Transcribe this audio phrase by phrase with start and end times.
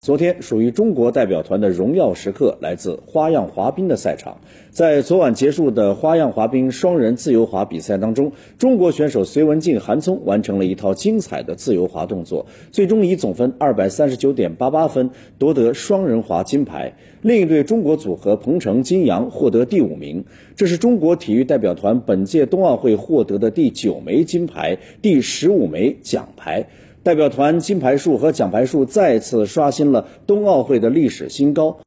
[0.00, 4.40] 昨天，属于中国代表团的荣耀时刻来自花样滑冰的赛场。
[4.70, 16.94] 在昨晚结束的花样滑冰双人自由滑比赛当中，中国选手隋文静、韩聪完成了一套精彩的自由滑动作，最终以总分二百三十九点八八分夺得双人滑金牌。
[17.20, 20.24] 另一对中国组合彭程、金阳获得第五名。
[20.54, 26.68] 这是中国体育代表团本届冬奥会获得的第九枚金牌，第十五枚奖牌。
[27.08, 31.74] 代表团金牌数和奖牌数再次刷新了冬奥会的历史新高。